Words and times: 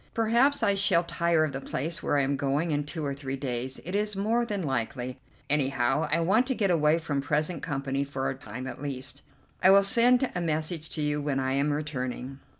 Perhaps 0.15 0.63
I 0.63 0.73
shall 0.73 1.03
tire 1.03 1.43
of 1.43 1.51
the 1.53 1.61
place 1.61 2.01
where 2.01 2.17
I 2.17 2.23
am 2.23 2.35
going 2.35 2.71
in 2.71 2.85
two 2.85 3.05
or 3.05 3.13
three 3.13 3.35
days; 3.35 3.79
it 3.85 3.93
is 3.93 4.15
more 4.15 4.47
than 4.47 4.63
likely. 4.63 5.19
Anyhow, 5.47 6.07
I 6.11 6.21
want 6.21 6.47
to 6.47 6.55
get 6.55 6.71
away 6.71 6.97
from 6.97 7.21
present 7.21 7.61
company 7.61 8.03
for 8.03 8.27
a 8.27 8.33
time 8.33 8.65
at 8.65 8.81
least. 8.81 9.21
I 9.61 9.69
will 9.69 9.83
send 9.83 10.31
a 10.33 10.41
message 10.41 10.89
to 10.95 11.03
you 11.03 11.21
when 11.21 11.39
I 11.39 11.51
am 11.53 11.71
returning. 11.71 12.39